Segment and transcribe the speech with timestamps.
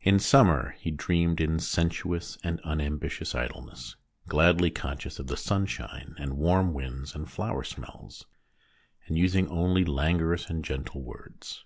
[0.00, 3.94] In summer he dreamed in sensuous and unambitious idleness,
[4.26, 8.26] gladly conscious of the sunshine and warm winds and flower smells,
[9.06, 11.64] and using only languorous and gentle words.